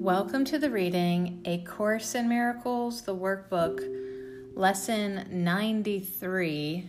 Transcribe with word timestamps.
Welcome 0.00 0.46
to 0.46 0.58
the 0.58 0.70
reading 0.70 1.42
A 1.44 1.58
Course 1.58 2.14
in 2.14 2.26
Miracles, 2.26 3.02
the 3.02 3.14
workbook, 3.14 3.86
lesson 4.56 5.26
93 5.30 6.88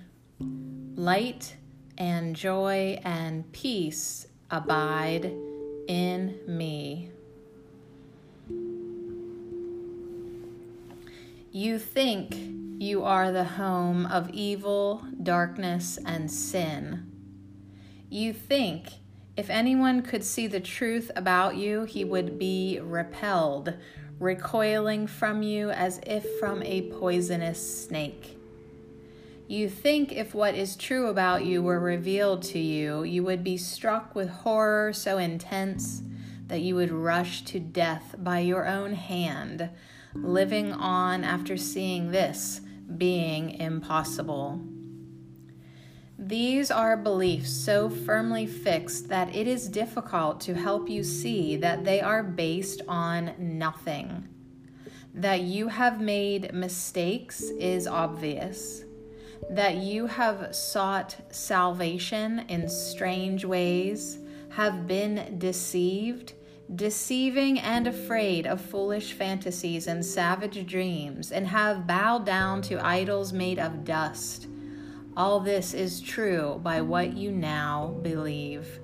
Light 0.96 1.58
and 1.98 2.34
joy 2.38 3.02
and 3.04 3.52
peace 3.52 4.28
abide 4.50 5.26
in 5.90 6.40
me. 6.48 7.12
You 11.52 11.80
think 11.80 12.34
you 12.82 13.04
are 13.04 13.34
the 13.34 13.44
home 13.44 14.06
of 14.06 14.30
evil, 14.30 15.06
darkness, 15.22 16.00
and 16.06 16.32
sin. 16.32 17.12
You 18.10 18.32
think 18.32 19.01
if 19.38 19.50
anyone 19.50 20.02
could 20.02 20.24
see 20.24 20.48
the 20.48 20.60
truth 20.60 21.10
about 21.16 21.56
you, 21.56 21.84
he 21.84 22.04
would 22.04 22.38
be 22.38 22.80
repelled, 22.82 23.74
recoiling 24.20 25.08
from 25.08 25.42
you 25.42 25.70
as 25.72 26.00
if 26.06 26.26
from 26.40 26.62
a 26.64 26.92
poisonous 26.92 27.86
snake. 27.86 28.38
You 29.48 29.70
think 29.70 30.12
if 30.14 30.34
what 30.34 30.56
is 30.56 30.76
true 30.76 31.08
about 31.08 31.46
you 31.46 31.62
were 31.62 31.80
revealed 31.80 32.42
to 32.44 32.60
you, 32.60 33.04
you 33.04 33.24
would 33.24 33.44
be 33.44 33.58
struck 33.58 34.16
with 34.16 34.30
horror 34.30 34.94
so 34.94 35.18
intense 35.18 36.04
that 36.48 36.62
you 36.62 36.76
would 36.76 36.92
rush 36.92 37.44
to 37.44 37.60
death 37.60 38.16
by 38.18 38.40
your 38.40 38.68
own 38.68 38.94
hand, 38.94 39.70
living 40.14 40.72
on 40.72 41.24
after 41.24 41.58
seeing 41.58 42.12
this 42.12 42.62
being 42.98 43.52
impossible. 43.52 44.62
These 46.24 46.70
are 46.70 46.96
beliefs 46.96 47.50
so 47.50 47.90
firmly 47.90 48.46
fixed 48.46 49.10
that 49.10 49.36
it 49.36 49.48
is 49.48 49.68
difficult 49.68 50.40
to 50.42 50.54
help 50.54 50.88
you 50.88 51.04
see 51.04 51.56
that 51.56 51.84
they 51.84 52.00
are 52.00 52.22
based 52.22 52.84
on 52.88 53.34
nothing. 53.40 54.28
That 55.16 55.42
you 55.42 55.70
have 55.70 56.00
made 56.00 56.54
mistakes 56.54 57.42
is 57.42 57.88
obvious. 57.88 58.84
That 59.50 59.78
you 59.78 60.06
have 60.06 60.56
sought 60.56 61.18
salvation 61.32 62.46
in 62.48 62.70
strange 62.70 63.44
ways, 63.44 64.20
have 64.50 64.86
been 64.86 65.40
deceived, 65.40 66.34
deceiving 66.76 67.58
and 67.60 67.88
afraid 67.88 68.46
of 68.46 68.62
foolish 68.62 69.14
fantasies 69.14 69.88
and 69.88 70.06
savage 70.06 70.68
dreams, 70.68 71.32
and 71.32 71.48
have 71.48 71.88
bowed 71.88 72.28
down 72.28 72.62
to 72.62 72.86
idols 72.86 73.34
made 73.34 73.58
of 73.58 73.84
dust 73.84 74.46
all 75.16 75.40
this 75.40 75.74
is 75.74 76.00
true 76.00 76.60
by 76.64 76.82
what 76.82 77.14
you 77.14 77.32
now 77.32 77.96
believe. 78.02 78.80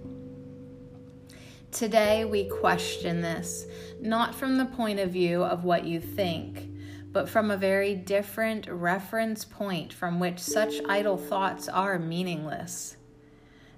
Today, 1.71 2.25
we 2.25 2.49
question 2.49 3.21
this, 3.21 3.65
not 4.01 4.35
from 4.35 4.57
the 4.57 4.65
point 4.65 4.99
of 4.99 5.11
view 5.11 5.43
of 5.43 5.63
what 5.63 5.85
you 5.85 5.99
think, 5.99 6.69
but 7.11 7.29
from 7.29 7.51
a 7.51 7.57
very 7.57 7.95
different 7.95 8.67
reference 8.67 9.45
point 9.45 9.93
from 9.93 10.19
which 10.19 10.39
such 10.39 10.75
idle 10.87 11.17
thoughts 11.17 11.69
are 11.69 11.99
meaningless. 11.99 12.97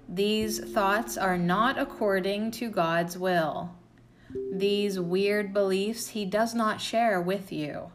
These 0.08 0.58
thoughts 0.72 1.16
are 1.16 1.38
not 1.38 1.78
according 1.78 2.50
to 2.52 2.68
God's 2.68 3.16
will. 3.16 3.70
These 4.52 4.98
weird 4.98 5.52
beliefs 5.52 6.08
He 6.08 6.24
does 6.24 6.54
not 6.54 6.80
share 6.80 7.20
with 7.20 7.52
you. 7.52 7.92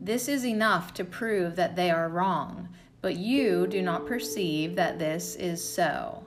This 0.00 0.26
is 0.26 0.44
enough 0.44 0.92
to 0.94 1.04
prove 1.04 1.54
that 1.56 1.76
they 1.76 1.90
are 1.90 2.08
wrong 2.08 2.68
but 3.02 3.16
you 3.16 3.66
do 3.66 3.82
not 3.82 4.06
perceive 4.06 4.76
that 4.76 4.98
this 4.98 5.34
is 5.34 5.62
so. 5.62 6.24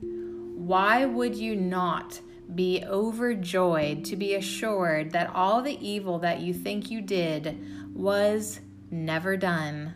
Why 0.00 1.04
would 1.04 1.36
you 1.36 1.54
not 1.54 2.20
be 2.54 2.82
overjoyed 2.86 4.04
to 4.06 4.16
be 4.16 4.34
assured 4.34 5.10
that 5.12 5.30
all 5.34 5.60
the 5.62 5.78
evil 5.86 6.18
that 6.20 6.40
you 6.40 6.54
think 6.54 6.90
you 6.90 7.02
did 7.02 7.94
was 7.94 8.60
never 8.90 9.36
done? 9.36 9.94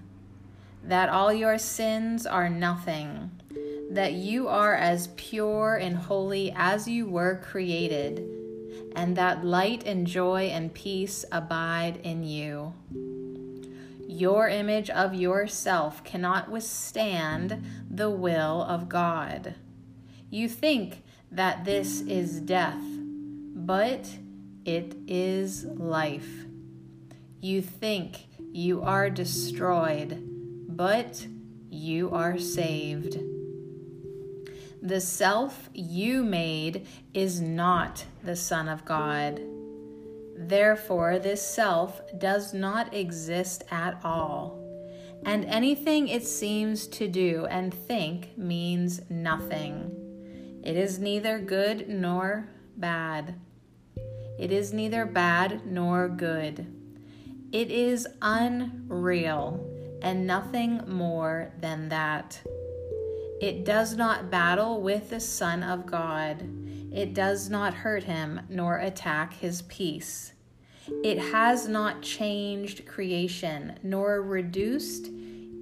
That 0.85 1.09
all 1.09 1.33
your 1.33 1.59
sins 1.59 2.27
are 2.27 2.51
nothing? 2.51 3.31
That 3.91 4.13
you 4.13 4.47
are 4.49 4.75
as 4.75 5.09
pure 5.17 5.77
and 5.77 5.97
holy 5.97 6.53
as 6.55 6.87
you 6.87 7.07
were 7.07 7.43
created? 7.43 8.23
And 8.95 9.17
that 9.17 9.45
light 9.45 9.85
and 9.87 10.07
joy 10.07 10.51
and 10.53 10.73
peace 10.75 11.25
abide 11.33 12.01
in 12.03 12.25
you? 12.25 12.75
Your 14.19 14.49
image 14.49 14.91
of 14.91 15.15
yourself 15.15 16.03
cannot 16.03 16.51
withstand 16.51 17.65
the 17.89 18.11
will 18.11 18.63
of 18.63 18.89
God. 18.89 19.55
You 20.29 20.49
think 20.49 21.05
that 21.31 21.65
this 21.65 22.01
is 22.01 22.41
death, 22.41 22.83
but 22.83 24.11
it 24.65 24.97
is 25.07 25.67
life. 25.67 26.47
You 27.41 27.63
think 27.63 28.27
you 28.53 28.83
are 28.83 29.09
destroyed, 29.09 30.21
but 30.67 31.25
you 31.71 32.11
are 32.11 32.39
saved. 32.39 33.21
The 34.83 35.01
self 35.01 35.71
you 35.73 36.25
made 36.25 36.89
is 37.15 37.41
not 37.41 38.05
the 38.25 38.35
Son 38.35 38.67
of 38.69 38.85
God. 38.85 39.41
Therefore, 40.41 41.19
this 41.19 41.43
self 41.43 42.01
does 42.17 42.55
not 42.55 42.95
exist 42.95 43.65
at 43.73 44.01
all, 44.05 44.57
and 45.27 45.45
anything 45.45 46.07
it 46.07 46.25
seems 46.25 46.87
to 46.87 47.09
do 47.09 47.47
and 47.47 47.75
think 47.75 48.39
means 48.39 49.01
nothing. 49.11 49.91
It 50.63 50.77
is 50.77 51.01
neither 51.01 51.41
good 51.41 51.89
nor 51.89 52.49
bad. 52.77 53.35
It 54.39 54.53
is 54.53 54.73
neither 54.73 55.05
bad 55.05 55.67
nor 55.67 56.09
good. 56.09 56.73
It 57.51 57.73
is 57.73 58.07
unreal 58.23 59.69
and 60.03 60.25
nothing 60.25 60.83
more 60.87 61.53
than 61.61 61.89
that. 61.89 62.41
It 63.41 63.65
does 63.65 63.97
not 63.97 64.31
battle 64.31 64.83
with 64.83 65.11
the 65.11 65.21
Son 65.21 65.65
of 65.65 65.85
God. 65.87 66.68
It 66.93 67.15
does 67.15 67.51
not 67.51 67.75
hurt 67.75 68.05
him 68.05 68.41
nor 68.49 68.79
attack 68.79 69.35
his 69.35 69.63
peace. 69.63 70.33
It 71.05 71.19
has 71.19 71.69
not 71.69 72.03
changed 72.03 72.87
creation 72.87 73.79
nor 73.83 74.23
reduced 74.23 75.11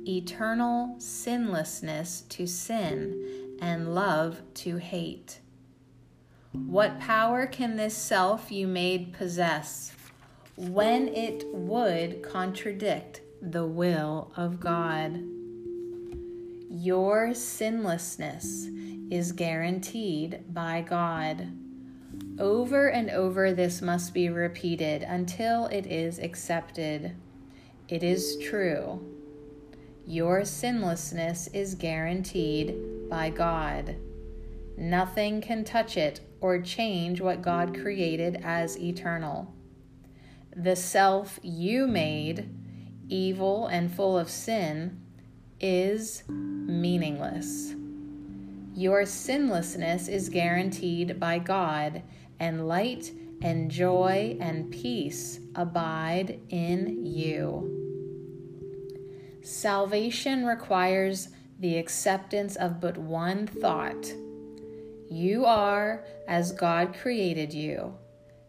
eternal 0.07 0.95
sinlessness 0.99 2.23
to 2.29 2.47
sin 2.47 3.57
and 3.61 3.95
love 3.95 4.41
to 4.55 4.77
hate. 4.77 5.41
What 6.53 7.01
power 7.01 7.47
can 7.47 7.77
this 7.77 7.97
self 7.97 8.51
you 8.51 8.67
made 8.67 9.13
possess 9.13 9.93
when 10.57 11.09
it 11.09 11.45
would 11.53 12.23
contradict 12.23 13.21
the 13.43 13.67
will 13.67 14.33
of 14.37 14.61
God? 14.61 15.23
Your 16.71 17.35
sinlessness 17.35 18.69
is 19.11 19.33
guaranteed 19.33 20.45
by 20.53 20.81
God. 20.83 21.49
Over 22.39 22.89
and 22.89 23.11
over, 23.11 23.53
this 23.53 23.81
must 23.81 24.13
be 24.13 24.29
repeated 24.29 25.03
until 25.03 25.67
it 25.67 25.87
is 25.87 26.19
accepted. 26.19 27.15
It 27.89 28.03
is 28.03 28.37
true. 28.39 29.01
Your 30.07 30.45
sinlessness 30.45 31.49
is 31.49 31.75
guaranteed 31.75 33.09
by 33.09 33.31
God. 33.31 33.97
Nothing 34.77 35.41
can 35.41 35.65
touch 35.65 35.97
it 35.97 36.21
or 36.41 36.61
change 36.61 37.21
what 37.21 37.43
God 37.43 37.79
created 37.81 38.41
as 38.45 38.79
eternal. 38.79 39.53
The 40.55 40.77
self 40.77 41.39
you 41.43 41.87
made, 41.87 42.49
evil 43.09 43.67
and 43.67 43.93
full 43.93 44.19
of 44.19 44.31
sin, 44.31 45.01
is 45.61 46.23
meaningless. 46.29 47.75
Your 48.79 49.07
sinlessness 49.07 50.07
is 50.07 50.29
guaranteed 50.29 51.19
by 51.19 51.39
God, 51.39 52.03
and 52.39 52.69
light 52.69 53.11
and 53.41 53.71
joy 53.71 54.37
and 54.39 54.71
peace 54.71 55.41
abide 55.55 56.39
in 56.51 57.07
you. 57.07 57.73
Salvation 59.43 60.45
requires 60.45 61.31
the 61.59 61.79
acceptance 61.79 62.57
of 62.57 62.79
but 62.79 62.99
one 62.99 63.47
thought 63.47 64.13
you 65.09 65.47
are 65.47 66.05
as 66.29 66.53
God 66.53 66.95
created 67.01 67.55
you, 67.55 67.97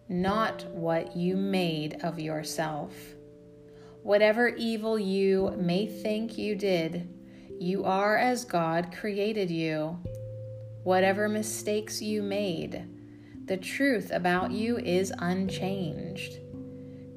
not 0.09 0.65
what 0.71 1.15
you 1.15 1.37
made 1.37 2.03
of 2.03 2.19
yourself. 2.19 2.93
Whatever 4.03 4.49
evil 4.49 4.99
you 4.99 5.55
may 5.57 5.85
think 5.85 6.37
you 6.37 6.55
did, 6.55 7.07
you 7.59 7.85
are 7.85 8.17
as 8.17 8.43
God 8.43 8.93
created 8.93 9.49
you. 9.49 9.97
Whatever 10.87 11.27
mistakes 11.27 12.01
you 12.01 12.23
made, 12.23 12.85
the 13.43 13.57
truth 13.57 14.09
about 14.09 14.51
you 14.51 14.77
is 14.77 15.11
unchanged. 15.19 16.39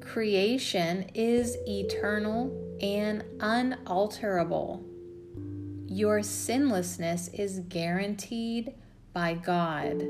Creation 0.01 1.05
is 1.13 1.55
eternal 1.65 2.51
and 2.81 3.23
unalterable. 3.39 4.83
Your 5.87 6.21
sinlessness 6.21 7.29
is 7.29 7.61
guaranteed 7.69 8.73
by 9.13 9.35
God. 9.35 10.01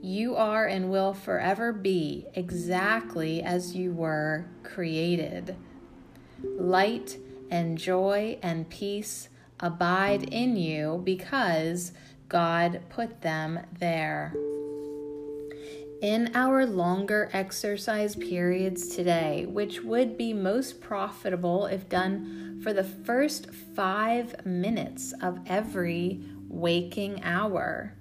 You 0.00 0.36
are 0.36 0.66
and 0.66 0.92
will 0.92 1.12
forever 1.12 1.72
be 1.72 2.28
exactly 2.34 3.42
as 3.42 3.74
you 3.74 3.92
were 3.92 4.46
created. 4.62 5.56
Light 6.44 7.18
and 7.50 7.76
joy 7.76 8.38
and 8.44 8.70
peace 8.70 9.28
abide 9.58 10.22
in 10.22 10.56
you 10.56 11.02
because 11.04 11.92
God 12.30 12.80
put 12.88 13.20
them 13.22 13.58
there. 13.78 14.32
In 16.00 16.30
our 16.34 16.64
longer 16.64 17.28
exercise 17.32 18.14
periods 18.16 18.86
today, 18.94 19.46
which 19.46 19.82
would 19.82 20.16
be 20.16 20.32
most 20.32 20.80
profitable 20.80 21.66
if 21.66 21.88
done 21.88 22.60
for 22.62 22.72
the 22.72 22.84
first 22.84 23.52
five 23.74 24.46
minutes 24.46 25.12
of 25.20 25.40
every 25.46 26.22
waking 26.48 27.22
hour, 27.24 27.94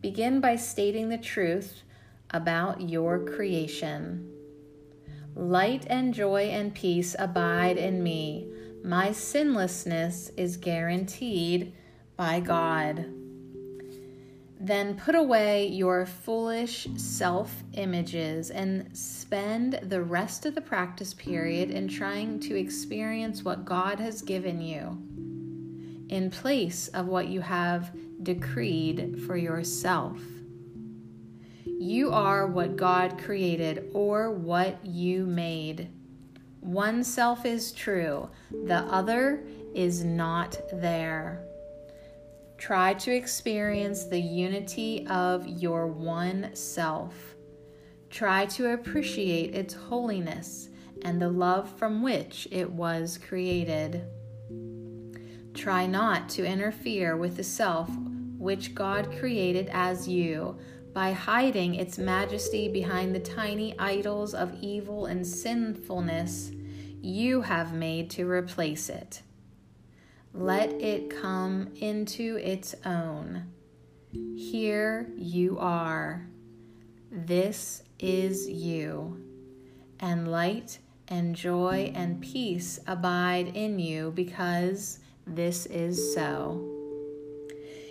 begin 0.00 0.40
by 0.40 0.54
stating 0.54 1.08
the 1.08 1.18
truth 1.18 1.82
about 2.30 2.80
your 2.80 3.18
creation. 3.18 4.30
Light 5.34 5.84
and 5.90 6.14
joy 6.14 6.44
and 6.44 6.72
peace 6.72 7.16
abide 7.18 7.76
in 7.76 8.04
me. 8.04 8.48
My 8.84 9.10
sinlessness 9.10 10.30
is 10.36 10.56
guaranteed 10.56 11.74
by 12.16 12.38
God. 12.38 13.23
Then 14.64 14.96
put 14.96 15.14
away 15.14 15.66
your 15.66 16.06
foolish 16.06 16.88
self 16.96 17.62
images 17.74 18.50
and 18.50 18.88
spend 18.96 19.78
the 19.82 20.02
rest 20.02 20.46
of 20.46 20.54
the 20.54 20.62
practice 20.62 21.12
period 21.12 21.70
in 21.70 21.86
trying 21.86 22.40
to 22.40 22.58
experience 22.58 23.44
what 23.44 23.66
God 23.66 24.00
has 24.00 24.22
given 24.22 24.62
you 24.62 24.96
in 26.08 26.30
place 26.30 26.88
of 26.88 27.08
what 27.08 27.28
you 27.28 27.42
have 27.42 27.94
decreed 28.22 29.22
for 29.26 29.36
yourself. 29.36 30.18
You 31.66 32.10
are 32.12 32.46
what 32.46 32.76
God 32.76 33.18
created 33.18 33.90
or 33.92 34.30
what 34.30 34.78
you 34.86 35.26
made. 35.26 35.90
One 36.60 37.04
self 37.04 37.44
is 37.44 37.70
true, 37.70 38.30
the 38.50 38.78
other 38.78 39.44
is 39.74 40.04
not 40.04 40.58
there. 40.72 41.44
Try 42.64 42.94
to 42.94 43.14
experience 43.14 44.04
the 44.06 44.18
unity 44.18 45.06
of 45.08 45.46
your 45.46 45.86
one 45.86 46.48
self. 46.54 47.34
Try 48.08 48.46
to 48.46 48.72
appreciate 48.72 49.54
its 49.54 49.74
holiness 49.74 50.70
and 51.02 51.20
the 51.20 51.28
love 51.28 51.70
from 51.78 52.00
which 52.00 52.48
it 52.50 52.70
was 52.70 53.18
created. 53.18 54.06
Try 55.52 55.84
not 55.84 56.30
to 56.30 56.46
interfere 56.46 57.18
with 57.18 57.36
the 57.36 57.44
self 57.44 57.90
which 58.38 58.74
God 58.74 59.14
created 59.18 59.68
as 59.70 60.08
you 60.08 60.56
by 60.94 61.12
hiding 61.12 61.74
its 61.74 61.98
majesty 61.98 62.68
behind 62.68 63.14
the 63.14 63.20
tiny 63.20 63.78
idols 63.78 64.32
of 64.32 64.56
evil 64.62 65.04
and 65.04 65.26
sinfulness 65.26 66.50
you 67.02 67.42
have 67.42 67.74
made 67.74 68.08
to 68.12 68.26
replace 68.26 68.88
it. 68.88 69.20
Let 70.36 70.72
it 70.82 71.10
come 71.10 71.68
into 71.76 72.38
its 72.38 72.74
own. 72.84 73.44
Here 74.36 75.08
you 75.16 75.58
are. 75.60 76.26
This 77.08 77.84
is 78.00 78.50
you. 78.50 79.24
And 80.00 80.26
light 80.26 80.80
and 81.06 81.36
joy 81.36 81.92
and 81.94 82.20
peace 82.20 82.80
abide 82.88 83.52
in 83.54 83.78
you 83.78 84.10
because 84.10 84.98
this 85.24 85.66
is 85.66 86.12
so. 86.14 86.68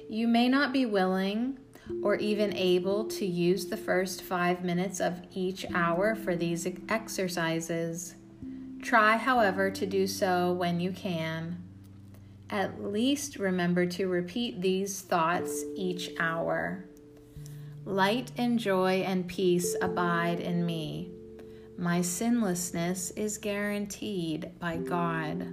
You 0.10 0.28
may 0.28 0.50
not 0.50 0.74
be 0.74 0.86
willing 0.86 1.60
or 2.02 2.18
even 2.18 2.54
able 2.58 3.06
to 3.06 3.26
use 3.26 3.68
the 3.68 3.78
first 3.78 4.22
five 4.22 4.66
minutes 4.66 5.00
of 5.00 5.22
each 5.34 5.66
hour 5.74 6.14
for 6.14 6.36
these 6.36 6.68
exercises. 6.90 8.16
Try, 8.82 9.16
however, 9.16 9.72
to 9.72 9.86
do 9.86 10.08
so 10.08 10.52
when 10.52 10.82
you 10.82 10.92
can. 10.92 11.63
At 12.54 12.84
least 12.84 13.40
remember 13.40 13.88
to 13.88 14.08
repeat 14.08 14.62
these 14.62 15.02
thoughts 15.02 15.64
each 15.76 16.12
hour. 16.20 16.86
Light 17.84 18.32
and 18.38 18.60
joy 18.60 19.02
and 19.08 19.28
peace 19.28 19.76
abide 19.82 20.40
in 20.40 20.64
me. 20.64 21.10
My 21.80 22.02
sinlessness 22.02 23.10
is 23.16 23.40
guaranteed 23.40 24.52
by 24.60 24.78
God. 24.78 25.52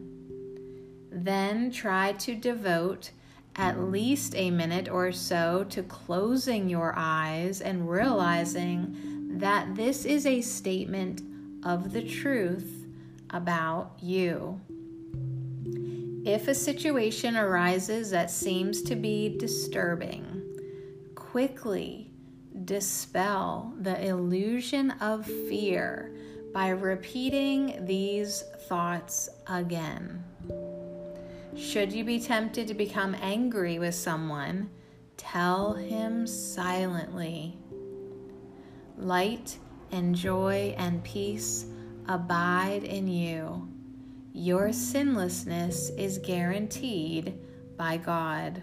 Then 1.11 1.71
try 1.71 2.13
to 2.13 2.35
devote 2.35 3.13
at 3.57 3.81
least 3.81 4.35
a 4.37 4.51
minute 4.51 4.91
or 4.91 5.11
so 5.11 5.65
to 5.71 5.83
closing 5.83 6.69
your 6.69 6.93
eyes 6.95 7.63
and 7.63 7.89
realizing 7.89 9.39
that 9.39 9.75
this 9.75 10.05
is 10.05 10.27
a 10.27 10.43
statement 10.43 11.23
of 11.65 11.95
the 11.95 12.03
truth 12.03 12.87
about 13.31 13.93
you. 14.03 14.61
If 16.25 16.49
a 16.49 16.55
situation 16.55 17.35
arises 17.35 18.11
that 18.11 18.31
seems 18.31 18.83
to 18.83 18.95
be 18.95 19.39
disturbing, 19.39 20.43
quickly 21.15 22.11
dispel 22.67 23.73
the 23.81 24.07
illusion 24.07 24.91
of 25.01 25.25
fear 25.25 26.15
by 26.53 26.69
repeating 26.69 27.87
these 27.87 28.45
thoughts 28.69 29.31
again. 29.47 30.23
Should 31.57 31.91
you 31.91 32.05
be 32.05 32.21
tempted 32.21 32.69
to 32.69 32.75
become 32.75 33.17
angry 33.23 33.79
with 33.79 33.95
someone, 33.95 34.69
tell 35.17 35.73
him 35.73 36.27
silently. 36.27 37.57
Light 38.99 39.57
and 39.91 40.15
joy 40.15 40.75
and 40.77 41.03
peace 41.03 41.65
abide 42.07 42.85
in 42.85 43.09
you 43.09 43.70
your 44.41 44.73
sinlessness 44.73 45.91
is 45.99 46.17
guaranteed 46.17 47.39
by 47.77 47.99
God. 47.99 48.63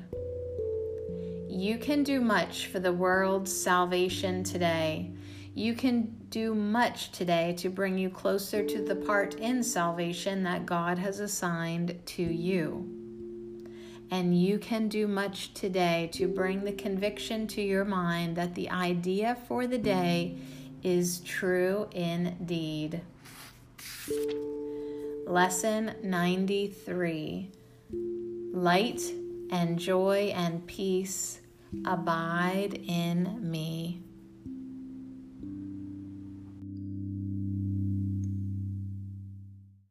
You 1.48 1.78
can 1.78 2.02
do 2.02 2.20
much 2.20 2.66
for 2.66 2.80
the 2.80 2.92
world's 2.92 3.56
salvation 3.56 4.44
today. 4.44 5.12
You 5.54 5.76
can 5.76 6.16
do 6.32 6.56
much 6.56 7.12
today 7.12 7.54
to 7.60 7.70
bring 7.70 7.96
you 7.96 8.10
closer 8.10 8.66
to 8.66 8.82
the 8.82 8.96
part 8.96 9.36
in 9.36 9.62
salvation 9.62 10.42
that 10.44 10.66
God 10.66 10.98
has 10.98 11.20
assigned 11.20 11.96
to 12.08 12.24
you. 12.24 12.92
And 14.10 14.36
you 14.36 14.58
can 14.58 14.88
do 14.88 15.08
much 15.08 15.54
today 15.54 16.10
to 16.14 16.28
bring 16.28 16.64
the 16.64 16.74
conviction 16.74 17.46
to 17.50 17.62
your 17.62 17.86
mind 17.86 18.36
that 18.36 18.56
the 18.56 18.72
idea 18.72 19.38
for 19.48 19.68
the 19.68 19.78
day 19.78 20.40
is 20.82 21.20
true 21.20 21.88
indeed. 21.92 23.02
Lesson 25.28 25.94
93 26.04 27.52
Light 28.54 29.02
and 29.52 29.78
joy 29.78 30.32
and 30.34 30.66
peace 30.66 31.42
abide 31.86 32.82
in 32.88 33.38
me. 33.42 34.07